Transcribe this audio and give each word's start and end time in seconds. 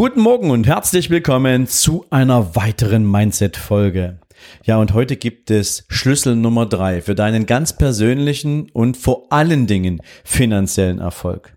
Guten 0.00 0.22
Morgen 0.22 0.50
und 0.50 0.66
herzlich 0.66 1.10
willkommen 1.10 1.66
zu 1.66 2.06
einer 2.08 2.56
weiteren 2.56 3.04
Mindset-Folge. 3.04 4.18
Ja, 4.64 4.78
und 4.78 4.94
heute 4.94 5.18
gibt 5.18 5.50
es 5.50 5.84
Schlüssel 5.90 6.36
Nummer 6.36 6.64
drei 6.64 7.02
für 7.02 7.14
deinen 7.14 7.44
ganz 7.44 7.76
persönlichen 7.76 8.70
und 8.70 8.96
vor 8.96 9.30
allen 9.30 9.66
Dingen 9.66 10.00
finanziellen 10.24 11.00
Erfolg. 11.00 11.54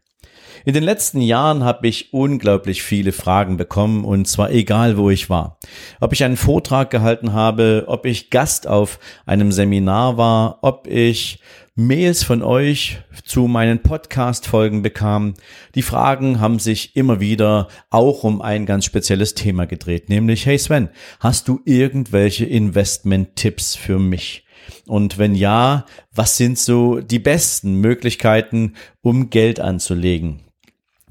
In 0.65 0.73
den 0.73 0.83
letzten 0.83 1.19
Jahren 1.19 1.65
habe 1.65 1.89
ich 1.89 2.13
unglaublich 2.13 2.83
viele 2.83 3.11
Fragen 3.11 3.57
bekommen 3.57 4.05
und 4.05 4.29
zwar 4.29 4.49
egal 4.49 4.95
wo 4.97 5.09
ich 5.09 5.29
war. 5.29 5.57
Ob 5.99 6.13
ich 6.13 6.23
einen 6.23 6.37
Vortrag 6.37 6.89
gehalten 6.89 7.33
habe, 7.33 7.83
ob 7.87 8.05
ich 8.05 8.29
Gast 8.29 8.65
auf 8.65 8.97
einem 9.25 9.51
Seminar 9.51 10.15
war, 10.15 10.59
ob 10.61 10.87
ich 10.87 11.39
Mails 11.75 12.23
von 12.23 12.43
euch 12.43 12.99
zu 13.25 13.47
meinen 13.47 13.79
Podcast-Folgen 13.79 14.83
bekam. 14.83 15.33
Die 15.75 15.81
Fragen 15.81 16.39
haben 16.39 16.59
sich 16.59 16.95
immer 16.95 17.19
wieder 17.19 17.67
auch 17.89 18.23
um 18.23 18.41
ein 18.41 18.65
ganz 18.65 18.85
spezielles 18.85 19.33
Thema 19.33 19.65
gedreht, 19.65 20.07
nämlich, 20.07 20.45
hey 20.45 20.57
Sven, 20.57 20.89
hast 21.19 21.49
du 21.49 21.59
irgendwelche 21.65 22.45
Investment-Tipps 22.45 23.75
für 23.75 23.99
mich? 23.99 24.45
Und 24.85 25.17
wenn 25.17 25.35
ja, 25.35 25.85
was 26.13 26.37
sind 26.37 26.57
so 26.57 27.01
die 27.01 27.19
besten 27.19 27.75
Möglichkeiten, 27.81 28.75
um 29.01 29.29
Geld 29.29 29.59
anzulegen? 29.59 30.41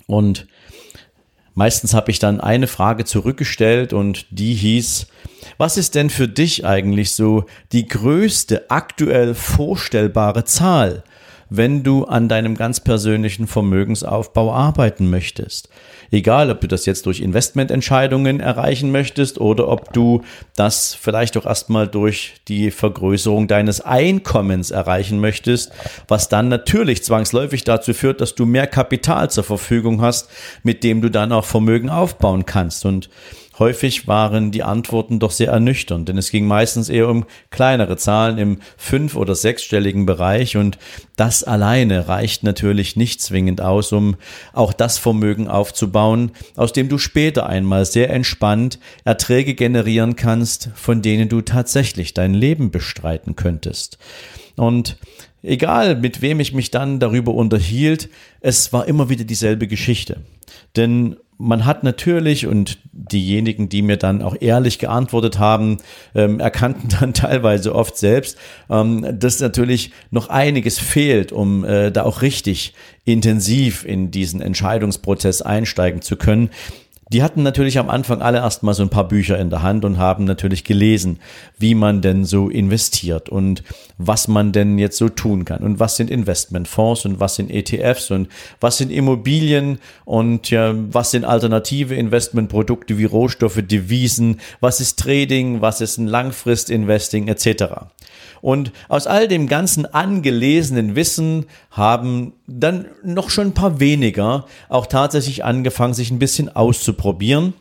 Und 0.07 0.47
meistens 1.55 1.95
habe 1.95 2.11
ich 2.11 2.19
dann 2.19 2.41
eine 2.41 2.67
Frage 2.67 3.05
zurückgestellt 3.05 3.93
und 3.93 4.27
die 4.31 4.55
hieß, 4.55 5.07
was 5.59 5.77
ist 5.77 5.95
denn 5.95 6.11
für 6.11 6.29
dich 6.29 6.65
eigentlich 6.65 7.13
so 7.13 7.45
die 7.73 7.87
größte 7.87 8.71
aktuell 8.71 9.35
vorstellbare 9.35 10.45
Zahl, 10.45 11.05
wenn 11.51 11.83
du 11.83 12.05
an 12.05 12.29
deinem 12.29 12.57
ganz 12.57 12.81
persönlichen 12.81 13.47
Vermögensaufbau 13.47 14.53
arbeiten 14.53 15.11
möchtest? 15.11 15.69
Egal, 16.13 16.51
ob 16.51 16.61
du 16.61 16.69
das 16.69 16.85
jetzt 16.85 17.07
durch 17.07 17.21
Investmententscheidungen 17.21 18.39
erreichen 18.39 18.93
möchtest 18.93 19.41
oder 19.41 19.69
ob 19.69 19.95
du 19.95 20.21
das 20.55 20.95
vielleicht 20.95 21.39
auch 21.39 21.47
erstmal 21.47 21.89
durch 21.89 22.35
die 22.49 22.71
Vergrößerung 22.71 23.49
deines 23.49 23.81
Einkommens 23.81 24.71
erreichen 24.71 25.21
möchtest, 25.21 25.73
was 26.09 26.29
dann 26.29 26.49
natürlich 26.49 27.03
zwangsläufig 27.03 27.65
dazu 27.65 27.95
führt, 27.95 28.21
dass 28.21 28.35
du 28.35 28.45
mehr 28.45 28.67
Kapital 28.67 29.31
zur 29.31 29.45
Verfügung 29.45 30.03
hast, 30.03 30.29
mit 30.63 30.85
dem 30.85 31.01
du 31.01 31.09
dann 31.09 31.33
auch 31.33 31.47
Vermögen 31.47 31.89
aufbauen 31.89 32.45
kannst. 32.45 32.85
Und 32.85 33.09
Häufig 33.63 34.09
waren 34.09 34.51
die 34.51 34.65
Antworten 34.65 35.21
doch 35.21 35.31
sehr 35.31 35.51
ernüchternd, 35.53 36.09
denn 36.09 36.19
es 36.19 36.33
ging 36.33 36.49
meistens 36.49 36.89
eher 36.89 37.09
um 37.09 37.25
kleinere 37.51 37.97
Zahlen 37.97 38.37
im 38.37 38.59
fünf- 38.77 39.15
oder 39.15 39.37
sechsstelligen 39.37 40.05
Bereich 40.05 40.57
und 40.57 40.79
das 41.15 41.45
alleine 41.45 42.09
reicht 42.09 42.43
natürlich 42.43 42.97
nicht 42.97 43.21
zwingend 43.21 43.61
aus, 43.61 43.93
um 43.93 44.17
auch 44.53 44.73
das 44.73 44.99
Vermögen 44.99 45.47
aufzubauen, 45.47 46.33
aus 46.57 46.73
dem 46.73 46.89
du 46.89 46.99
später 46.99 47.47
einmal 47.47 47.85
sehr 47.85 48.11
entspannt 48.11 48.81
Erträge 49.05 49.55
generieren 49.55 50.17
kannst, 50.17 50.71
von 50.75 51.01
denen 51.01 51.29
du 51.29 51.41
tatsächlich 51.41 52.15
dein 52.15 52.35
Leben 52.35 52.73
bestreiten 52.73 53.37
könntest. 53.37 53.97
Und 54.57 54.97
egal 55.45 55.95
mit 55.95 56.21
wem 56.21 56.41
ich 56.41 56.53
mich 56.53 56.73
dann 56.73 56.99
darüber 56.99 57.33
unterhielt, 57.33 58.09
es 58.41 58.73
war 58.73 58.89
immer 58.89 59.09
wieder 59.09 59.23
dieselbe 59.23 59.69
Geschichte. 59.69 60.23
Denn 60.75 61.15
man 61.43 61.65
hat 61.65 61.83
natürlich, 61.83 62.47
und 62.47 62.79
diejenigen, 62.93 63.69
die 63.69 63.83
mir 63.83 63.97
dann 63.97 64.23
auch 64.23 64.37
ehrlich 64.39 64.79
geantwortet 64.79 65.39
haben, 65.39 65.79
ähm, 66.15 66.39
erkannten 66.39 66.89
dann 67.01 67.13
teilweise 67.13 67.75
oft 67.75 67.97
selbst, 67.97 68.39
ähm, 68.71 69.19
dass 69.19 69.41
natürlich 69.41 69.91
noch 70.11 70.29
einiges 70.29 70.79
fehlt, 70.79 71.33
um 71.33 71.65
äh, 71.65 71.91
da 71.91 72.05
auch 72.05 72.23
richtig 72.23 72.75
intensiv 73.05 73.85
in 73.85 74.13
diesen 74.13 74.41
Entscheidungsprozess 74.41 75.43
einsteigen 75.43 76.01
zu 76.01 76.17
können. 76.17 76.51
Die 77.13 77.23
hatten 77.23 77.43
natürlich 77.43 77.79
am 77.79 77.91
Anfang 77.91 78.23
alle 78.23 78.39
erstmal 78.39 78.73
so 78.73 78.83
ein 78.83 78.89
paar 78.89 79.07
Bücher 79.07 79.39
in 79.39 79.51
der 79.51 79.63
Hand 79.63 79.85
und 79.85 79.99
haben 79.99 80.25
natürlich 80.25 80.65
gelesen, 80.65 81.19
wie 81.59 81.75
man 81.75 82.01
denn 82.01 82.25
so 82.25 82.49
investiert 82.49 83.29
und 83.29 83.63
was 83.99 84.29
man 84.29 84.53
denn 84.53 84.79
jetzt 84.79 84.97
so 84.97 85.11
tun 85.11 85.45
kann 85.45 85.63
und 85.63 85.79
was 85.79 85.97
sind 85.97 86.11
Investmentfonds 86.11 87.05
und 87.05 87.21
was 87.21 87.37
sind 87.37 87.51
ETFs 87.51 88.11
und 88.11 88.29
was 88.61 88.79
sind 88.79 88.91
Immobilien 88.91 89.79
und 90.07 90.49
ja, 90.49 90.75
was 90.75 91.11
sind 91.11 91.27
alternative 91.27 91.95
Investmentprodukte 91.95 92.97
wie 92.97 93.05
Rohstoffe, 93.05 93.61
Devisen, 93.63 94.41
was 94.61 94.81
ist 94.81 94.99
Trading, 94.99 95.61
was 95.61 95.83
ist 95.83 95.99
ein 95.99 96.07
Langfristinvesting 96.07 97.29
etc. 97.29 97.65
Und 98.43 98.73
aus 98.89 99.07
all 99.07 99.29
dem 99.29 99.47
ganzen 99.47 99.87
angelesenen 99.87 100.97
Wissen 100.97 101.47
haben 101.71 102.33
dann 102.49 102.87
noch 103.05 103.31
schon 103.31 103.49
ein 103.49 103.55
paar 103.55 103.79
weniger 103.79 104.47
auch 104.69 104.87
tatsächlich 104.87 105.45
angefangen, 105.45 105.95
sich 105.95 106.11
ein 106.11 106.19
bisschen 106.19 106.49
auszuprobieren 107.03 107.55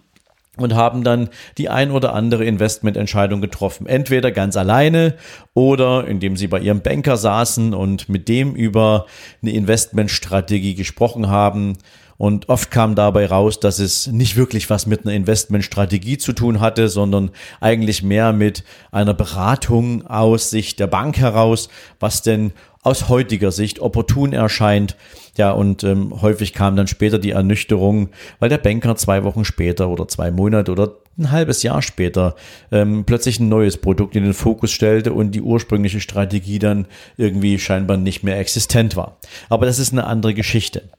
und 0.58 0.76
haben 0.76 1.04
dann 1.04 1.30
die 1.58 1.70
ein 1.70 1.92
oder 1.92 2.14
andere 2.14 2.46
Investmententscheidung 2.46 3.42
getroffen. 3.42 3.88
Entweder 3.88 4.32
ganz 4.32 4.58
alleine 4.58 5.16
oder 5.54 6.06
indem 6.08 6.36
sie 6.38 6.48
bei 6.48 6.60
ihrem 6.60 6.82
Banker 6.82 7.18
saßen 7.18 7.74
und 7.74 8.10
mit 8.10 8.28
dem 8.28 8.54
über 8.54 9.06
eine 9.42 9.52
Investmentstrategie 9.52 10.76
gesprochen 10.76 11.30
haben 11.30 11.78
und 12.22 12.50
oft 12.50 12.70
kam 12.70 12.94
dabei 12.94 13.26
raus, 13.26 13.60
dass 13.60 13.80
es 13.80 14.06
nicht 14.06 14.36
wirklich 14.36 14.70
was 14.70 14.86
mit 14.86 15.06
einer 15.06 15.16
Investmentstrategie 15.16 16.20
zu 16.20 16.34
tun 16.34 16.60
hatte, 16.60 16.88
sondern 16.88 17.32
eigentlich 17.62 18.04
mehr 18.04 18.32
mit 18.32 18.64
einer 18.92 19.16
Beratung 19.16 20.06
aus 20.06 20.52
Sicht 20.52 20.80
der 20.80 20.86
Bank 20.86 21.18
heraus, 21.18 21.68
was 22.00 22.22
denn 22.22 22.52
aus 22.84 23.10
heutiger 23.10 23.52
Sicht 23.52 23.80
opportun 23.80 24.34
erscheint. 24.34 24.96
Ja, 25.38 25.52
und 25.52 25.84
ähm, 25.84 26.22
häufig 26.22 26.54
kam 26.54 26.76
dann 26.76 26.88
später 26.88 27.18
die 27.20 27.32
Ernüchterung, 27.32 28.10
weil 28.40 28.50
der 28.50 28.58
Banker 28.58 28.96
zwei 28.96 29.24
Wochen 29.24 29.46
später 29.46 29.90
oder 29.90 30.08
zwei 30.08 30.32
Monate 30.32 30.72
oder 30.72 30.96
ein 31.18 31.32
halbes 31.32 31.64
Jahr 31.64 31.82
später 31.82 32.36
ähm, 32.72 33.04
plötzlich 33.06 33.40
ein 33.40 33.50
neues 33.50 33.78
Produkt 33.78 34.16
in 34.16 34.24
den 34.24 34.34
Fokus 34.34 34.72
stellte 34.72 35.14
und 35.14 35.32
die 35.32 35.42
ursprüngliche 35.42 36.00
Strategie 36.00 36.60
dann 36.60 36.88
irgendwie 37.18 37.60
scheinbar 37.60 37.98
nicht 37.98 38.24
mehr 38.24 38.40
existent 38.40 38.96
war. 38.96 39.18
Aber 39.50 39.66
das 39.66 39.80
ist 39.80 39.94
eine 39.94 40.06
andere 40.06 40.34
Geschichte. 40.34 40.90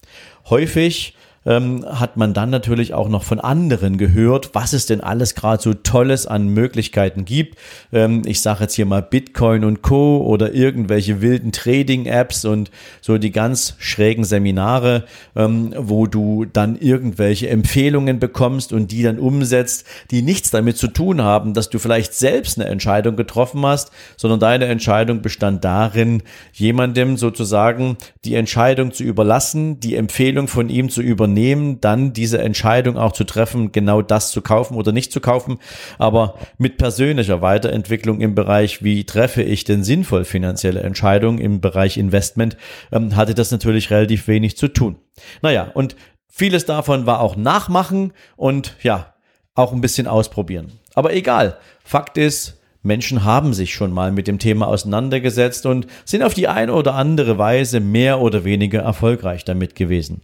Häufig 0.49 1.15
ähm, 1.45 1.85
hat 1.89 2.17
man 2.17 2.35
dann 2.35 2.51
natürlich 2.51 2.95
auch 2.95 3.09
noch 3.09 3.25
von 3.25 3.41
anderen 3.41 3.99
gehört, 3.99 4.51
was 4.55 4.73
es 4.73 4.87
denn 4.87 5.01
alles 5.01 5.35
gerade 5.35 5.63
so 5.63 5.75
Tolles 5.75 6.27
an 6.27 6.49
Möglichkeiten 6.49 7.25
gibt. 7.25 7.59
Ähm, 7.93 8.23
ich 8.27 8.41
sage 8.41 8.63
jetzt 8.63 8.75
hier 8.75 8.87
mal 8.87 9.03
Bitcoin 9.03 9.65
und 9.65 9.83
Co. 9.83 10.19
oder 10.19 10.53
irgendwelche 10.55 11.21
wilden 11.21 11.53
Trading-Apps 11.53 12.45
und 12.45 12.71
so 13.01 13.19
die 13.19 13.33
ganz 13.33 13.75
schrägen 13.79 14.25
Seminare, 14.25 15.05
ähm, 15.35 15.75
wo 15.77 16.07
du 16.07 16.45
dann 16.45 16.77
irgendwelche 16.77 17.49
Empfehlungen 17.49 18.19
bekommst 18.19 18.73
und 18.73 18.91
die 18.93 19.03
dann 19.03 19.19
umsetzt, 19.19 19.87
die 20.11 20.23
nichts 20.23 20.51
damit 20.51 20.77
zu 20.77 20.89
tun 20.89 21.23
haben, 21.23 21.55
dass 21.55 21.71
du 21.71 21.79
vielleicht 21.79 22.15
selbst 22.15 22.59
eine 22.59 22.69
Entscheidung 22.69 23.17
getroffen 23.17 23.65
hast, 23.67 23.91
sondern 24.17 24.41
deine 24.41 24.67
Entscheidung 24.67 25.23
bestand 25.23 25.65
darin, 25.65 26.23
jemandem 26.53 27.17
sozusagen 27.17 27.97
die 28.25 28.35
Entscheidung 28.35 28.93
zu 28.93 29.03
überlassen, 29.03 29.81
die 29.81 29.97
Empfehlung 29.97 30.49
von 30.49 30.69
ihm 30.69 30.89
zu 30.89 31.03
übernehmen 31.03 31.32
Unternehmen 31.33 31.81
dann 31.81 32.13
diese 32.13 32.41
Entscheidung 32.41 32.99
auch 32.99 33.13
zu 33.13 33.25
treffen, 33.25 33.73
genau 33.73 34.03
das 34.03 34.33
zu 34.33 34.43
kaufen 34.43 34.77
oder 34.77 34.93
nicht 34.93 35.13
zu 35.13 35.21
kaufen. 35.21 35.59
Aber 35.99 36.35
mit 36.59 36.77
persönlicher 36.77 37.41
Weiterentwicklung 37.41 38.21
im 38.21 38.35
Bereich, 38.35 38.85
wie 38.85 39.05
treffe 39.05 39.43
ich 39.43 39.65
denn 39.65 39.83
sinnvoll 39.83 40.27
finanzielle 40.27 40.81
Entscheidungen 40.81 41.39
im 41.39 41.63
Bereich 41.63 41.97
Investment, 41.97 42.59
ähm, 42.93 43.17
hatte 43.17 43.35
das 43.35 43.51
natürlich 43.51 43.91
relativ 43.91 44.29
wenig 44.29 44.59
zu 44.59 44.69
tun. 44.69 44.97
Naja, 45.41 45.71
und 45.73 45.97
vieles 46.29 46.67
davon 46.67 47.07
war 47.07 47.21
auch 47.21 47.35
Nachmachen 47.35 48.13
und 48.37 48.77
ja, 48.83 49.15
auch 49.55 49.73
ein 49.73 49.81
bisschen 49.81 50.07
ausprobieren. 50.07 50.73
Aber 50.95 51.15
egal. 51.15 51.57
Fakt 51.83 52.19
ist, 52.19 52.59
Menschen 52.83 53.25
haben 53.25 53.55
sich 53.55 53.73
schon 53.73 53.93
mal 53.93 54.13
mit 54.13 54.27
dem 54.27 54.39
Thema 54.39 54.69
auseinandergesetzt 54.69 55.65
und 55.65 55.87
sind 56.05 56.23
auf 56.23 56.35
die 56.35 56.49
eine 56.49 56.75
oder 56.75 56.95
andere 56.95 57.39
Weise 57.39 57.81
mehr 57.81 58.21
oder 58.21 58.45
weniger 58.45 58.81
erfolgreich 58.81 59.47
damit 59.47 59.75
gewesen. 59.75 60.21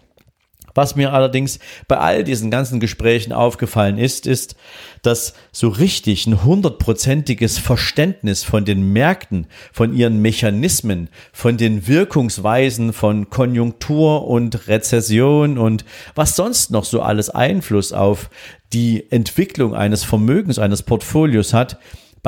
Was 0.74 0.96
mir 0.96 1.12
allerdings 1.12 1.58
bei 1.86 1.98
all 1.98 2.24
diesen 2.24 2.50
ganzen 2.50 2.80
Gesprächen 2.80 3.32
aufgefallen 3.32 3.98
ist, 3.98 4.26
ist, 4.26 4.56
dass 5.02 5.34
so 5.52 5.68
richtig 5.68 6.26
ein 6.26 6.44
hundertprozentiges 6.44 7.58
Verständnis 7.58 8.44
von 8.44 8.64
den 8.64 8.92
Märkten, 8.92 9.46
von 9.72 9.94
ihren 9.94 10.20
Mechanismen, 10.20 11.08
von 11.32 11.56
den 11.56 11.86
Wirkungsweisen 11.86 12.92
von 12.92 13.30
Konjunktur 13.30 14.26
und 14.26 14.68
Rezession 14.68 15.58
und 15.58 15.84
was 16.14 16.36
sonst 16.36 16.70
noch 16.70 16.84
so 16.84 17.02
alles 17.02 17.30
Einfluss 17.30 17.92
auf 17.92 18.30
die 18.72 19.10
Entwicklung 19.10 19.74
eines 19.74 20.04
Vermögens, 20.04 20.58
eines 20.58 20.82
Portfolios 20.82 21.54
hat, 21.54 21.78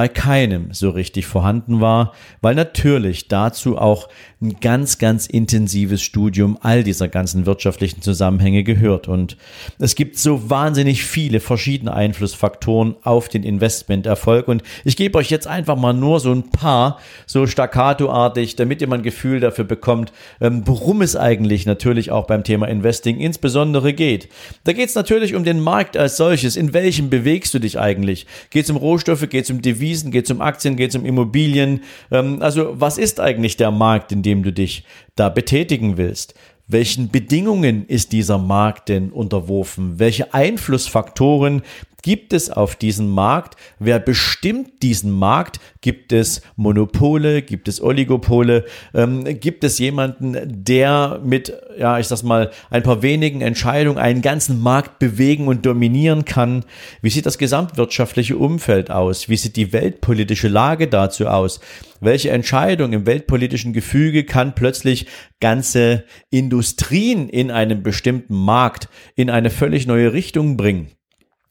bei 0.00 0.08
keinem 0.08 0.72
so 0.72 0.88
richtig 0.88 1.26
vorhanden 1.26 1.82
war, 1.82 2.14
weil 2.40 2.54
natürlich 2.54 3.28
dazu 3.28 3.76
auch 3.76 4.08
ein 4.40 4.56
ganz, 4.58 4.96
ganz 4.96 5.26
intensives 5.26 6.00
Studium 6.00 6.56
all 6.62 6.82
dieser 6.82 7.08
ganzen 7.08 7.44
wirtschaftlichen 7.44 8.00
Zusammenhänge 8.00 8.64
gehört. 8.64 9.08
Und 9.08 9.36
es 9.78 9.94
gibt 9.94 10.16
so 10.16 10.48
wahnsinnig 10.48 11.04
viele 11.04 11.40
verschiedene 11.40 11.92
Einflussfaktoren 11.92 12.94
auf 13.02 13.28
den 13.28 13.42
Investmenterfolg. 13.42 14.48
Und 14.48 14.62
ich 14.86 14.96
gebe 14.96 15.18
euch 15.18 15.28
jetzt 15.28 15.46
einfach 15.46 15.76
mal 15.76 15.92
nur 15.92 16.18
so 16.18 16.32
ein 16.32 16.48
paar, 16.48 16.98
so 17.26 17.46
staccatoartig, 17.46 18.56
damit 18.56 18.80
ihr 18.80 18.88
mal 18.88 18.96
ein 18.96 19.02
Gefühl 19.02 19.40
dafür 19.40 19.66
bekommt, 19.66 20.14
ähm, 20.40 20.62
worum 20.64 21.02
es 21.02 21.14
eigentlich 21.14 21.66
natürlich 21.66 22.10
auch 22.10 22.26
beim 22.26 22.42
Thema 22.42 22.68
Investing 22.68 23.20
insbesondere 23.20 23.92
geht. 23.92 24.30
Da 24.64 24.72
geht 24.72 24.88
es 24.88 24.94
natürlich 24.94 25.34
um 25.34 25.44
den 25.44 25.60
Markt 25.60 25.98
als 25.98 26.16
solches. 26.16 26.56
In 26.56 26.72
welchem 26.72 27.10
bewegst 27.10 27.52
du 27.52 27.58
dich 27.58 27.78
eigentlich? 27.78 28.24
Geht 28.48 28.64
es 28.64 28.70
um 28.70 28.78
Rohstoffe? 28.78 29.28
Geht 29.28 29.44
es 29.44 29.50
um 29.50 29.60
Devisen? 29.60 29.89
Geht 29.92 30.24
es 30.24 30.30
um 30.30 30.40
Aktien? 30.40 30.76
Geht 30.76 30.90
es 30.90 30.96
um 30.96 31.04
Immobilien? 31.04 31.82
Ähm, 32.10 32.42
also 32.42 32.74
was 32.80 32.98
ist 32.98 33.20
eigentlich 33.20 33.56
der 33.56 33.70
Markt, 33.70 34.12
in 34.12 34.22
dem 34.22 34.42
du 34.42 34.52
dich 34.52 34.84
da 35.16 35.28
betätigen 35.28 35.96
willst. 35.96 36.34
Welchen 36.66 37.10
Bedingungen 37.10 37.84
ist 37.86 38.12
dieser 38.12 38.38
Markt 38.38 38.88
denn 38.90 39.10
unterworfen? 39.10 39.98
Welche 39.98 40.32
Einflussfaktoren 40.32 41.62
gibt 42.02 42.32
es 42.32 42.50
auf 42.50 42.76
diesen 42.76 43.08
Markt? 43.10 43.56
Wer 43.78 43.98
bestimmt 43.98 44.82
diesen 44.82 45.10
Markt? 45.10 45.60
Gibt 45.80 46.12
es 46.12 46.42
Monopole? 46.56 47.42
Gibt 47.42 47.68
es 47.68 47.82
Oligopole? 47.82 48.64
Ähm, 48.94 49.24
gibt 49.40 49.64
es 49.64 49.78
jemanden, 49.78 50.36
der 50.64 51.20
mit, 51.24 51.52
ja, 51.78 51.98
ich 51.98 52.06
sag 52.06 52.22
mal, 52.22 52.50
ein 52.70 52.82
paar 52.82 53.02
wenigen 53.02 53.40
Entscheidungen 53.40 53.98
einen 53.98 54.22
ganzen 54.22 54.60
Markt 54.60 54.98
bewegen 54.98 55.48
und 55.48 55.66
dominieren 55.66 56.24
kann? 56.24 56.64
Wie 57.02 57.10
sieht 57.10 57.26
das 57.26 57.38
gesamtwirtschaftliche 57.38 58.36
Umfeld 58.36 58.90
aus? 58.90 59.28
Wie 59.28 59.36
sieht 59.36 59.56
die 59.56 59.72
weltpolitische 59.72 60.48
Lage 60.48 60.88
dazu 60.88 61.26
aus? 61.26 61.60
Welche 62.00 62.30
Entscheidung 62.30 62.92
im 62.92 63.06
weltpolitischen 63.06 63.72
Gefüge 63.72 64.24
kann 64.24 64.54
plötzlich 64.54 65.06
ganze 65.40 66.04
Industrien 66.30 67.28
in 67.28 67.50
einem 67.50 67.82
bestimmten 67.82 68.34
Markt 68.34 68.88
in 69.16 69.28
eine 69.28 69.50
völlig 69.50 69.86
neue 69.86 70.12
Richtung 70.12 70.56
bringen? 70.56 70.88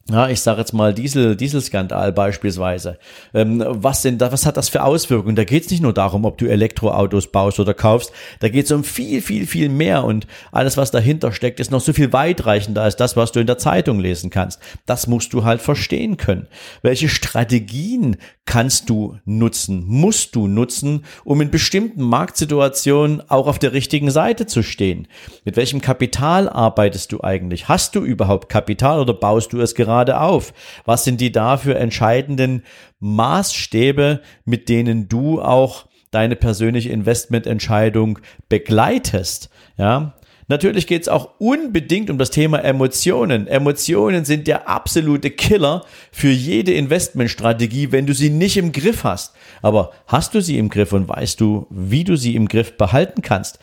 Ja, 0.09 0.27
ich 0.29 0.41
sage 0.41 0.59
jetzt 0.59 0.73
mal 0.73 0.93
Diesel, 0.93 1.35
Dieselskandal 1.35 2.11
beispielsweise. 2.11 2.97
Ähm, 3.33 3.63
was 3.67 4.01
denn 4.01 4.17
da, 4.17 4.31
was 4.31 4.45
hat 4.45 4.57
das 4.57 4.69
für 4.69 4.83
Auswirkungen? 4.83 5.35
Da 5.35 5.43
geht 5.43 5.65
es 5.65 5.71
nicht 5.71 5.81
nur 5.81 5.93
darum, 5.93 6.25
ob 6.25 6.37
du 6.37 6.47
Elektroautos 6.47 7.27
baust 7.27 7.59
oder 7.59 7.73
kaufst. 7.73 8.11
Da 8.39 8.49
geht 8.49 8.65
es 8.65 8.71
um 8.71 8.83
viel, 8.83 9.21
viel, 9.21 9.45
viel 9.45 9.69
mehr 9.69 10.03
und 10.03 10.25
alles, 10.51 10.77
was 10.77 10.91
dahinter 10.91 11.31
steckt, 11.31 11.59
ist 11.59 11.71
noch 11.71 11.81
so 11.81 11.93
viel 11.93 12.11
weitreichender 12.11 12.81
als 12.81 12.95
das, 12.95 13.15
was 13.15 13.31
du 13.31 13.39
in 13.39 13.47
der 13.47 13.57
Zeitung 13.57 13.99
lesen 13.99 14.29
kannst. 14.29 14.59
Das 14.85 15.07
musst 15.07 15.33
du 15.33 15.43
halt 15.43 15.61
verstehen 15.61 16.17
können. 16.17 16.47
Welche 16.81 17.09
Strategien 17.09 18.17
kannst 18.45 18.89
du 18.89 19.19
nutzen, 19.25 19.83
musst 19.85 20.35
du 20.35 20.47
nutzen, 20.47 21.05
um 21.23 21.39
in 21.39 21.51
bestimmten 21.51 22.01
Marktsituationen 22.01 23.21
auch 23.29 23.45
auf 23.45 23.59
der 23.59 23.73
richtigen 23.73 24.09
Seite 24.09 24.47
zu 24.47 24.63
stehen? 24.63 25.07
Mit 25.45 25.55
welchem 25.55 25.81
Kapital 25.81 26.49
arbeitest 26.49 27.11
du 27.11 27.21
eigentlich? 27.21 27.67
Hast 27.67 27.95
du 27.95 28.01
überhaupt 28.01 28.49
Kapital 28.49 28.99
oder 28.99 29.13
baust 29.13 29.53
du 29.53 29.61
es 29.61 29.75
gerade? 29.75 29.98
Gerade 29.99 30.21
auf? 30.21 30.53
Was 30.85 31.03
sind 31.03 31.21
die 31.21 31.31
dafür 31.31 31.75
entscheidenden 31.75 32.63
Maßstäbe, 32.99 34.21
mit 34.45 34.69
denen 34.69 35.09
du 35.09 35.41
auch 35.41 35.87
deine 36.11 36.35
persönliche 36.35 36.89
Investmententscheidung 36.89 38.19
begleitest? 38.47 39.49
Ja, 39.77 40.13
Natürlich 40.51 40.87
geht 40.87 41.03
es 41.03 41.09
auch 41.09 41.35
unbedingt 41.37 42.09
um 42.09 42.17
das 42.17 42.31
Thema 42.31 42.63
Emotionen. 42.63 43.45
Emotionen 43.45 44.25
sind 44.25 44.47
der 44.47 44.67
absolute 44.67 45.29
Killer 45.29 45.85
für 46.11 46.31
jede 46.31 46.73
Investmentstrategie, 46.73 47.91
wenn 47.91 48.07
du 48.07 48.15
sie 48.15 48.31
nicht 48.31 48.57
im 48.57 48.71
Griff 48.71 49.03
hast. 49.03 49.35
Aber 49.61 49.91
hast 50.07 50.33
du 50.33 50.41
sie 50.41 50.57
im 50.57 50.69
Griff 50.69 50.91
und 50.91 51.07
weißt 51.07 51.39
du, 51.39 51.67
wie 51.69 52.03
du 52.03 52.15
sie 52.15 52.35
im 52.35 52.47
Griff 52.47 52.77
behalten 52.77 53.21
kannst? 53.21 53.59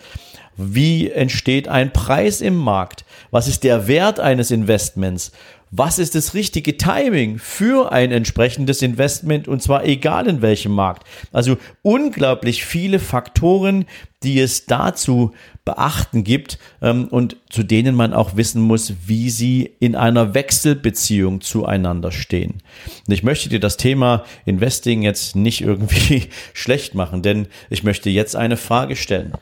Wie 0.56 1.10
entsteht 1.10 1.68
ein 1.68 1.92
Preis 1.92 2.40
im 2.40 2.56
Markt? 2.56 3.04
Was 3.30 3.46
ist 3.46 3.64
der 3.64 3.88
Wert 3.88 4.20
eines 4.20 4.50
Investments? 4.50 5.32
Was 5.70 5.98
ist 5.98 6.14
das 6.14 6.34
richtige 6.34 6.76
Timing 6.76 7.38
für 7.38 7.90
ein 7.90 8.12
entsprechendes 8.12 8.82
Investment 8.82 9.48
und 9.48 9.62
zwar 9.62 9.84
egal 9.84 10.28
in 10.28 10.40
welchem 10.40 10.72
Markt. 10.72 11.06
Also 11.32 11.56
unglaublich 11.82 12.64
viele 12.64 12.98
Faktoren, 12.98 13.84
die 14.22 14.40
es 14.40 14.66
dazu 14.66 15.32
beachten 15.64 16.24
gibt 16.24 16.58
ähm, 16.80 17.08
und 17.08 17.36
zu 17.50 17.64
denen 17.64 17.94
man 17.94 18.14
auch 18.14 18.36
wissen 18.36 18.62
muss, 18.62 18.94
wie 19.06 19.28
sie 19.30 19.72
in 19.80 19.96
einer 19.96 20.34
Wechselbeziehung 20.34 21.40
zueinander 21.40 22.12
stehen. 22.12 22.62
Und 23.06 23.12
ich 23.12 23.24
möchte 23.24 23.48
dir 23.48 23.60
das 23.60 23.76
Thema 23.76 24.24
Investing 24.44 25.02
jetzt 25.02 25.34
nicht 25.34 25.60
irgendwie 25.60 26.28
schlecht 26.54 26.94
machen, 26.94 27.22
denn 27.22 27.48
ich 27.70 27.82
möchte 27.82 28.08
jetzt 28.08 28.36
eine 28.36 28.56
Frage 28.56 28.94
stellen. 28.94 29.32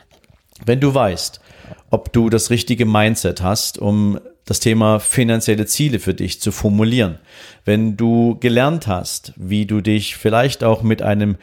Wenn 0.64 0.80
du 0.80 0.94
weißt, 0.94 1.40
ob 1.90 2.12
du 2.12 2.30
das 2.30 2.50
richtige 2.50 2.86
Mindset 2.86 3.42
hast, 3.42 3.78
um 3.78 4.18
das 4.44 4.60
Thema 4.60 5.00
finanzielle 5.00 5.66
Ziele 5.66 5.98
für 5.98 6.14
dich 6.14 6.40
zu 6.40 6.52
formulieren. 6.52 7.18
Wenn 7.64 7.96
du 7.96 8.36
gelernt 8.40 8.86
hast, 8.86 9.32
wie 9.36 9.66
du 9.66 9.80
dich 9.80 10.16
vielleicht 10.16 10.64
auch 10.64 10.82
mit 10.82 11.02
einem 11.02 11.36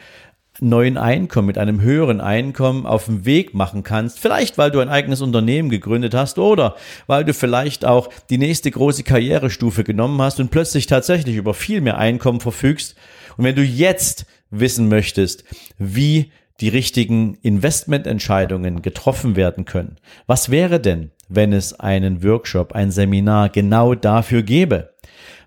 neuen 0.60 0.98
Einkommen, 0.98 1.46
mit 1.46 1.58
einem 1.58 1.80
höheren 1.80 2.20
Einkommen 2.20 2.86
auf 2.86 3.06
den 3.06 3.24
Weg 3.24 3.54
machen 3.54 3.82
kannst. 3.82 4.20
Vielleicht, 4.20 4.58
weil 4.58 4.70
du 4.70 4.80
ein 4.80 4.88
eigenes 4.88 5.20
Unternehmen 5.20 5.70
gegründet 5.70 6.14
hast 6.14 6.38
oder 6.38 6.76
weil 7.06 7.24
du 7.24 7.34
vielleicht 7.34 7.84
auch 7.84 8.10
die 8.30 8.38
nächste 8.38 8.70
große 8.70 9.02
Karrierestufe 9.02 9.82
genommen 9.82 10.20
hast 10.20 10.40
und 10.40 10.50
plötzlich 10.50 10.86
tatsächlich 10.86 11.36
über 11.36 11.54
viel 11.54 11.80
mehr 11.80 11.98
Einkommen 11.98 12.40
verfügst. 12.40 12.94
Und 13.36 13.44
wenn 13.44 13.56
du 13.56 13.62
jetzt 13.62 14.26
wissen 14.50 14.88
möchtest, 14.88 15.44
wie 15.78 16.30
die 16.60 16.68
richtigen 16.68 17.38
Investmententscheidungen 17.42 18.82
getroffen 18.82 19.36
werden 19.36 19.64
können, 19.64 19.96
was 20.26 20.50
wäre 20.50 20.80
denn, 20.80 21.10
wenn 21.28 21.52
es 21.52 21.78
einen 21.78 22.22
Workshop, 22.22 22.72
ein 22.72 22.90
Seminar 22.90 23.48
genau 23.48 23.94
dafür 23.94 24.42
gäbe? 24.42 24.92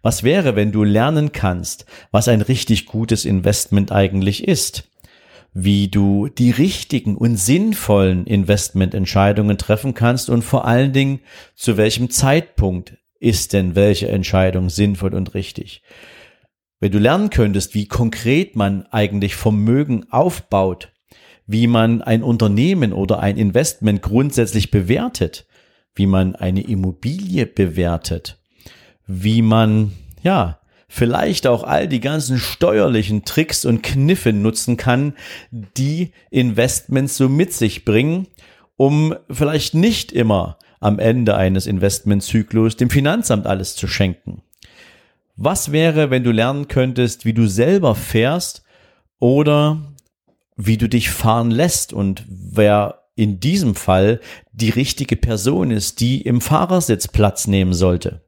Was 0.02 0.24
wäre, 0.24 0.56
wenn 0.56 0.72
du 0.72 0.84
lernen 0.84 1.32
kannst, 1.32 1.86
was 2.12 2.28
ein 2.28 2.42
richtig 2.42 2.86
gutes 2.86 3.26
Investment 3.26 3.92
eigentlich 3.92 4.48
ist? 4.48 4.90
Wie 5.54 5.88
du 5.88 6.28
die 6.28 6.52
richtigen 6.52 7.16
und 7.16 7.38
sinnvollen 7.38 8.28
Investmententscheidungen 8.28 9.58
treffen 9.58 9.94
kannst 9.94 10.30
und 10.30 10.44
vor 10.44 10.66
allen 10.66 10.92
Dingen, 10.92 11.22
zu 11.56 11.78
welchem 11.78 12.10
Zeitpunkt 12.10 12.98
ist 13.20 13.54
denn 13.54 13.74
welche 13.76 14.10
Entscheidung 14.10 14.70
sinnvoll 14.70 15.16
und 15.16 15.34
richtig? 15.34 15.82
Wenn 16.80 16.92
du 16.92 17.00
lernen 17.00 17.30
könntest, 17.30 17.74
wie 17.74 17.88
konkret 17.88 18.56
man 18.56 18.86
eigentlich 18.92 19.36
Vermögen 19.36 20.06
aufbaut, 20.12 20.92
wie 21.48 21.68
man 21.68 22.02
ein 22.02 22.24
Unternehmen 22.24 22.94
oder 22.94 23.20
ein 23.20 23.38
Investment 23.38 24.02
grundsätzlich 24.02 24.72
bewertet, 24.72 25.46
wie 25.94 26.08
man 26.08 26.36
eine 26.36 26.62
Immobilie 26.62 27.46
bewertet, 27.46 28.40
wie 29.08 29.42
man, 29.42 29.92
ja, 30.22 30.60
vielleicht 30.88 31.48
auch 31.48 31.64
all 31.64 31.88
die 31.88 32.00
ganzen 32.00 32.38
steuerlichen 32.38 33.26
Tricks 33.26 33.66
und 33.66 33.84
Kniffe 33.84 34.34
nutzen 34.34 34.78
kann, 34.78 35.14
die 35.52 36.12
Investments 36.32 37.18
so 37.18 37.30
mit 37.30 37.54
sich 37.54 37.86
bringen, 37.86 38.28
um 38.78 39.16
vielleicht 39.30 39.74
nicht 39.74 40.12
immer 40.12 40.58
am 40.80 41.00
Ende 41.00 41.36
eines 41.36 41.68
Investmentzyklus 41.68 42.76
dem 42.76 42.90
Finanzamt 42.90 43.48
alles 43.48 43.76
zu 43.76 43.88
schenken. 43.88 44.42
Was 45.36 45.72
wäre, 45.72 46.10
wenn 46.12 46.24
du 46.24 46.32
lernen 46.32 46.68
könntest, 46.68 47.26
wie 47.26 47.34
du 47.34 47.48
selber 47.48 47.96
fährst 47.96 48.64
oder 49.20 49.95
wie 50.56 50.78
du 50.78 50.88
dich 50.88 51.10
fahren 51.10 51.52
lässt 51.52 51.94
und 51.94 52.24
wer 52.28 53.04
in 53.16 53.40
diesem 53.40 53.76
Fall 53.76 54.20
die 54.52 54.70
richtige 54.70 55.16
Person 55.16 55.72
ist, 55.72 56.00
die 56.00 56.22
im 56.22 56.42
Fahrersitz 56.42 57.08
Platz 57.08 57.48
nehmen 57.48 57.74
sollte. 57.74 58.22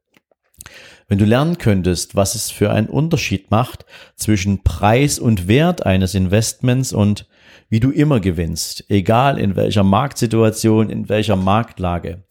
Wenn 1.09 1.19
du 1.19 1.25
lernen 1.25 1.57
könntest, 1.57 2.15
was 2.15 2.35
es 2.35 2.51
für 2.51 2.71
einen 2.71 2.87
Unterschied 2.87 3.49
macht 3.49 3.85
zwischen 4.15 4.63
Preis 4.63 5.19
und 5.19 5.47
Wert 5.47 5.85
eines 5.85 6.15
Investments 6.15 6.91
und 6.91 7.27
wie 7.69 7.79
du 7.79 7.91
immer 7.91 8.19
gewinnst, 8.19 8.85
egal 8.89 9.37
in 9.37 9.55
welcher 9.55 9.83
Marktsituation, 9.83 10.89
in 10.89 11.07
welcher 11.07 11.37
Marktlage. 11.37 12.23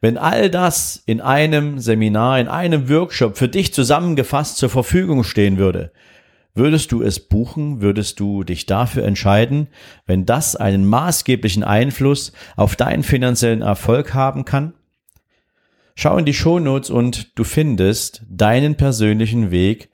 Wenn 0.00 0.16
all 0.16 0.48
das 0.48 1.02
in 1.06 1.20
einem 1.20 1.78
Seminar, 1.78 2.40
in 2.40 2.48
einem 2.48 2.88
Workshop 2.88 3.36
für 3.36 3.48
dich 3.48 3.74
zusammengefasst 3.74 4.56
zur 4.56 4.70
Verfügung 4.70 5.24
stehen 5.24 5.58
würde, 5.58 5.92
Würdest 6.54 6.92
du 6.92 7.02
es 7.02 7.20
buchen? 7.20 7.80
Würdest 7.80 8.18
du 8.18 8.42
dich 8.42 8.66
dafür 8.66 9.04
entscheiden, 9.04 9.68
wenn 10.06 10.26
das 10.26 10.56
einen 10.56 10.84
maßgeblichen 10.84 11.62
Einfluss 11.62 12.32
auf 12.56 12.76
deinen 12.76 13.02
finanziellen 13.02 13.62
Erfolg 13.62 14.14
haben 14.14 14.44
kann? 14.44 14.74
Schau 15.94 16.16
in 16.16 16.24
die 16.24 16.34
Shownotes 16.34 16.90
und 16.90 17.38
du 17.38 17.44
findest 17.44 18.22
deinen 18.28 18.76
persönlichen 18.76 19.50
Weg, 19.50 19.90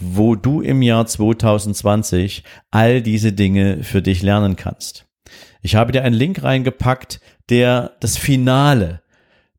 wo 0.00 0.34
du 0.34 0.60
im 0.60 0.82
Jahr 0.82 1.06
2020 1.06 2.42
all 2.70 3.02
diese 3.02 3.32
Dinge 3.32 3.84
für 3.84 4.02
dich 4.02 4.22
lernen 4.22 4.56
kannst. 4.56 5.06
Ich 5.60 5.76
habe 5.76 5.92
dir 5.92 6.02
einen 6.02 6.14
Link 6.14 6.42
reingepackt, 6.42 7.20
der 7.50 7.92
das 8.00 8.16
Finale 8.16 9.02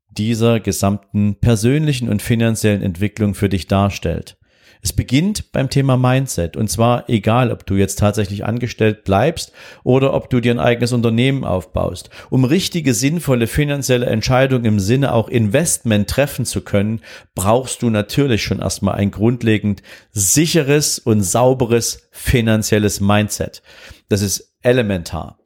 dieser 0.10 0.60
gesamten 0.60 1.40
persönlichen 1.40 2.10
und 2.10 2.22
finanziellen 2.22 2.82
Entwicklung 2.82 3.36
für 3.36 3.50
dich 3.50 3.68
darstellt. 3.68 4.38
Es 4.84 4.92
beginnt 4.92 5.54
beim 5.54 5.70
Thema 5.70 5.96
Mindset 5.96 6.58
und 6.58 6.70
zwar 6.70 7.10
egal, 7.10 7.54
ob 7.54 7.66
du 7.66 7.76
jetzt 7.76 8.00
tatsächlich 8.00 8.44
angestellt 8.44 9.06
bleibst 9.06 9.54
oder 9.86 10.14
ob 10.14 10.30
du 10.30 10.42
dir 10.42 10.52
ein 10.52 10.60
eigenes 10.60 10.92
Unternehmen 10.92 11.46
aufbaust. 11.46 12.10
Um 12.30 12.44
richtige, 12.44 12.94
sinnvolle 12.94 13.48
finanzielle 13.48 14.08
Entscheidungen 14.08 14.66
im 14.66 14.80
Sinne 14.82 15.14
auch 15.14 15.30
Investment 15.30 16.10
treffen 16.10 16.44
zu 16.44 16.60
können, 16.60 17.00
brauchst 17.34 17.82
du 17.82 17.90
natürlich 17.90 18.44
schon 18.44 18.60
erstmal 18.60 18.96
ein 18.96 19.12
grundlegend 19.12 19.82
sicheres 20.12 21.00
und 21.00 21.24
sauberes 21.24 22.10
finanzielles 22.12 23.00
Mindset. 23.00 23.64
Das 24.10 24.22
ist 24.22 24.54
elementar. 24.64 25.38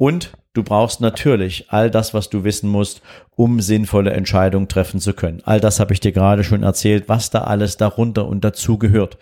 Und 0.00 0.32
du 0.54 0.62
brauchst 0.62 1.02
natürlich 1.02 1.66
all 1.68 1.90
das, 1.90 2.14
was 2.14 2.30
du 2.30 2.42
wissen 2.42 2.70
musst, 2.70 3.02
um 3.36 3.60
sinnvolle 3.60 4.12
Entscheidungen 4.12 4.66
treffen 4.66 4.98
zu 4.98 5.12
können. 5.12 5.42
All 5.44 5.60
das 5.60 5.78
habe 5.78 5.92
ich 5.92 6.00
dir 6.00 6.12
gerade 6.12 6.42
schon 6.42 6.62
erzählt, 6.62 7.04
was 7.10 7.28
da 7.28 7.42
alles 7.42 7.76
darunter 7.76 8.26
und 8.26 8.42
dazu 8.42 8.78
gehört. 8.78 9.18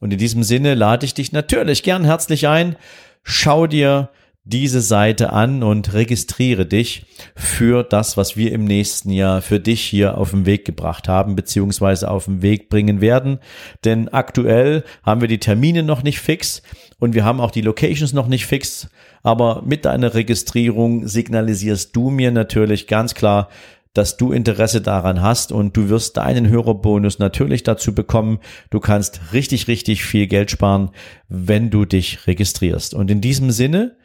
Und 0.00 0.12
in 0.12 0.18
diesem 0.18 0.42
Sinne 0.42 0.74
lade 0.74 1.06
ich 1.06 1.14
dich 1.14 1.32
natürlich 1.32 1.82
gern 1.82 2.04
herzlich 2.04 2.46
ein. 2.46 2.76
Schau 3.22 3.66
dir 3.66 4.10
diese 4.48 4.80
Seite 4.80 5.32
an 5.32 5.62
und 5.62 5.92
registriere 5.92 6.64
dich 6.64 7.04
für 7.36 7.82
das, 7.82 8.16
was 8.16 8.34
wir 8.34 8.50
im 8.52 8.64
nächsten 8.64 9.10
Jahr 9.10 9.42
für 9.42 9.60
dich 9.60 9.82
hier 9.82 10.16
auf 10.16 10.30
den 10.30 10.46
Weg 10.46 10.64
gebracht 10.64 11.06
haben, 11.06 11.36
beziehungsweise 11.36 12.10
auf 12.10 12.24
den 12.24 12.40
Weg 12.40 12.70
bringen 12.70 13.02
werden. 13.02 13.40
Denn 13.84 14.08
aktuell 14.08 14.84
haben 15.02 15.20
wir 15.20 15.28
die 15.28 15.38
Termine 15.38 15.82
noch 15.82 16.02
nicht 16.02 16.18
fix 16.18 16.62
und 16.98 17.14
wir 17.14 17.26
haben 17.26 17.40
auch 17.40 17.50
die 17.50 17.60
Locations 17.60 18.14
noch 18.14 18.26
nicht 18.26 18.46
fix. 18.46 18.88
Aber 19.22 19.62
mit 19.66 19.84
deiner 19.84 20.14
Registrierung 20.14 21.06
signalisierst 21.06 21.94
du 21.94 22.08
mir 22.08 22.30
natürlich 22.30 22.86
ganz 22.86 23.14
klar, 23.14 23.50
dass 23.92 24.16
du 24.16 24.32
Interesse 24.32 24.80
daran 24.80 25.20
hast 25.20 25.52
und 25.52 25.76
du 25.76 25.90
wirst 25.90 26.16
deinen 26.16 26.48
Hörerbonus 26.48 27.18
natürlich 27.18 27.64
dazu 27.64 27.94
bekommen. 27.94 28.38
Du 28.70 28.80
kannst 28.80 29.20
richtig, 29.34 29.68
richtig 29.68 30.04
viel 30.04 30.26
Geld 30.26 30.50
sparen, 30.50 30.90
wenn 31.28 31.68
du 31.68 31.84
dich 31.84 32.26
registrierst. 32.26 32.94
Und 32.94 33.10
in 33.10 33.20
diesem 33.20 33.50
Sinne 33.50 33.96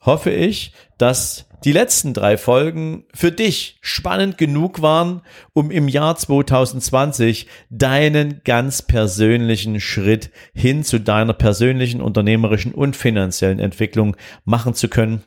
hoffe 0.00 0.30
ich, 0.30 0.72
dass 0.96 1.48
die 1.64 1.72
letzten 1.72 2.14
drei 2.14 2.36
Folgen 2.36 3.04
für 3.12 3.32
dich 3.32 3.78
spannend 3.80 4.38
genug 4.38 4.80
waren, 4.80 5.22
um 5.54 5.70
im 5.70 5.88
Jahr 5.88 6.16
2020 6.16 7.48
deinen 7.68 8.42
ganz 8.44 8.82
persönlichen 8.82 9.80
Schritt 9.80 10.30
hin 10.54 10.84
zu 10.84 11.00
deiner 11.00 11.32
persönlichen 11.32 12.00
unternehmerischen 12.00 12.72
und 12.72 12.96
finanziellen 12.96 13.58
Entwicklung 13.58 14.16
machen 14.44 14.74
zu 14.74 14.88
können 14.88 15.24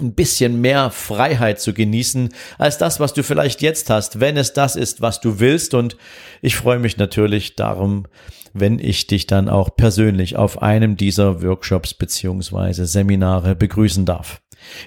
ein 0.00 0.14
bisschen 0.14 0.60
mehr 0.60 0.90
Freiheit 0.90 1.60
zu 1.60 1.72
genießen 1.72 2.30
als 2.58 2.78
das, 2.78 3.00
was 3.00 3.12
du 3.12 3.22
vielleicht 3.22 3.62
jetzt 3.62 3.90
hast, 3.90 4.20
wenn 4.20 4.36
es 4.36 4.52
das 4.52 4.76
ist, 4.76 5.00
was 5.00 5.20
du 5.20 5.40
willst. 5.40 5.74
Und 5.74 5.96
ich 6.42 6.56
freue 6.56 6.78
mich 6.78 6.96
natürlich 6.96 7.56
darum, 7.56 8.06
wenn 8.52 8.78
ich 8.78 9.06
dich 9.06 9.26
dann 9.26 9.48
auch 9.48 9.76
persönlich 9.76 10.36
auf 10.36 10.62
einem 10.62 10.96
dieser 10.96 11.42
Workshops 11.42 11.94
beziehungsweise 11.94 12.86
Seminare 12.86 13.54
begrüßen 13.56 14.06
darf. 14.06 14.40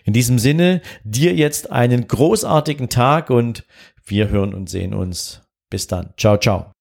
In 0.05 0.13
diesem 0.13 0.39
Sinne, 0.39 0.81
dir 1.03 1.33
jetzt 1.33 1.71
einen 1.71 2.07
großartigen 2.07 2.89
Tag 2.89 3.29
und 3.29 3.65
wir 4.05 4.29
hören 4.29 4.53
und 4.53 4.69
sehen 4.69 4.93
uns. 4.93 5.41
Bis 5.69 5.87
dann. 5.87 6.13
Ciao, 6.17 6.37
ciao. 6.37 6.76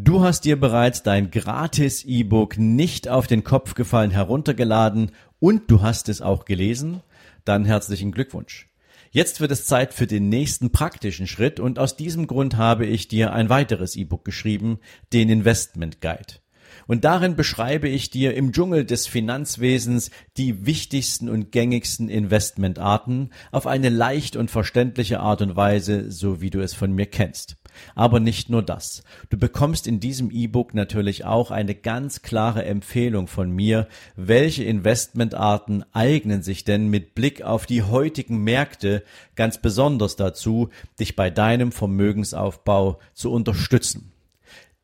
Du 0.00 0.22
hast 0.22 0.44
dir 0.44 0.58
bereits 0.58 1.02
dein 1.02 1.30
gratis 1.30 2.04
E-Book 2.04 2.56
nicht 2.56 3.08
auf 3.08 3.26
den 3.26 3.44
Kopf 3.44 3.74
gefallen 3.74 4.10
heruntergeladen 4.10 5.12
und 5.38 5.70
du 5.70 5.82
hast 5.82 6.08
es 6.08 6.22
auch 6.22 6.44
gelesen? 6.46 7.02
Dann 7.44 7.64
herzlichen 7.64 8.10
Glückwunsch. 8.10 8.68
Jetzt 9.10 9.40
wird 9.42 9.50
es 9.50 9.66
Zeit 9.66 9.92
für 9.92 10.06
den 10.06 10.30
nächsten 10.30 10.72
praktischen 10.72 11.26
Schritt 11.26 11.60
und 11.60 11.78
aus 11.78 11.96
diesem 11.96 12.26
Grund 12.26 12.56
habe 12.56 12.86
ich 12.86 13.08
dir 13.08 13.34
ein 13.34 13.50
weiteres 13.50 13.94
E-Book 13.94 14.24
geschrieben, 14.24 14.78
den 15.12 15.28
Investment 15.28 16.00
Guide. 16.00 16.40
Und 16.86 17.04
darin 17.04 17.36
beschreibe 17.36 17.88
ich 17.88 18.10
dir 18.10 18.34
im 18.34 18.52
Dschungel 18.52 18.84
des 18.84 19.06
Finanzwesens 19.06 20.10
die 20.36 20.66
wichtigsten 20.66 21.28
und 21.28 21.52
gängigsten 21.52 22.08
Investmentarten 22.08 23.30
auf 23.50 23.66
eine 23.66 23.88
leicht 23.88 24.36
und 24.36 24.50
verständliche 24.50 25.20
Art 25.20 25.42
und 25.42 25.56
Weise, 25.56 26.10
so 26.10 26.40
wie 26.40 26.50
du 26.50 26.60
es 26.60 26.74
von 26.74 26.92
mir 26.92 27.06
kennst. 27.06 27.56
Aber 27.94 28.20
nicht 28.20 28.50
nur 28.50 28.62
das. 28.62 29.02
Du 29.30 29.38
bekommst 29.38 29.86
in 29.86 30.00
diesem 30.00 30.30
E-Book 30.30 30.74
natürlich 30.74 31.24
auch 31.24 31.50
eine 31.50 31.74
ganz 31.74 32.22
klare 32.22 32.64
Empfehlung 32.64 33.26
von 33.26 33.50
mir, 33.50 33.88
welche 34.16 34.64
Investmentarten 34.64 35.84
eignen 35.92 36.42
sich 36.42 36.64
denn 36.64 36.88
mit 36.88 37.14
Blick 37.14 37.42
auf 37.42 37.66
die 37.66 37.82
heutigen 37.82 38.38
Märkte 38.44 39.02
ganz 39.36 39.58
besonders 39.58 40.16
dazu, 40.16 40.68
dich 40.98 41.16
bei 41.16 41.30
deinem 41.30 41.72
Vermögensaufbau 41.72 42.98
zu 43.14 43.30
unterstützen. 43.30 44.11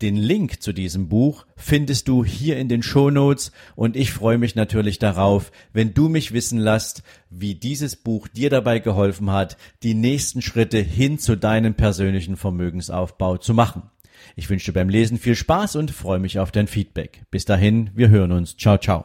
Den 0.00 0.14
Link 0.14 0.62
zu 0.62 0.72
diesem 0.72 1.08
Buch 1.08 1.44
findest 1.56 2.06
du 2.06 2.24
hier 2.24 2.56
in 2.56 2.68
den 2.68 2.84
Shownotes 2.84 3.50
und 3.74 3.96
ich 3.96 4.12
freue 4.12 4.38
mich 4.38 4.54
natürlich 4.54 5.00
darauf, 5.00 5.50
wenn 5.72 5.92
du 5.92 6.08
mich 6.08 6.32
wissen 6.32 6.60
lässt, 6.60 7.02
wie 7.30 7.56
dieses 7.56 7.96
Buch 7.96 8.28
dir 8.28 8.48
dabei 8.48 8.78
geholfen 8.78 9.32
hat, 9.32 9.56
die 9.82 9.94
nächsten 9.94 10.40
Schritte 10.40 10.78
hin 10.78 11.18
zu 11.18 11.36
deinem 11.36 11.74
persönlichen 11.74 12.36
Vermögensaufbau 12.36 13.38
zu 13.38 13.54
machen. 13.54 13.90
Ich 14.36 14.48
wünsche 14.48 14.66
dir 14.66 14.78
beim 14.78 14.88
Lesen 14.88 15.18
viel 15.18 15.34
Spaß 15.34 15.74
und 15.74 15.90
freue 15.90 16.20
mich 16.20 16.38
auf 16.38 16.52
dein 16.52 16.68
Feedback. 16.68 17.22
Bis 17.32 17.44
dahin, 17.44 17.90
wir 17.94 18.08
hören 18.08 18.30
uns. 18.30 18.56
Ciao, 18.56 18.78
ciao. 18.78 19.04